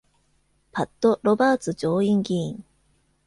[0.71, 2.63] パット・ロバーツ上院議員。